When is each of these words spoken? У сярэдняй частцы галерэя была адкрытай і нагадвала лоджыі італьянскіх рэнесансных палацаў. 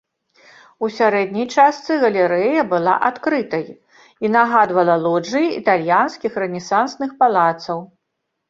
У 0.85 0.87
сярэдняй 0.99 1.45
частцы 1.57 1.97
галерэя 2.03 2.63
была 2.71 2.93
адкрытай 3.11 3.65
і 4.25 4.33
нагадвала 4.37 4.95
лоджыі 5.05 5.49
італьянскіх 5.61 6.33
рэнесансных 6.47 7.09
палацаў. 7.25 7.79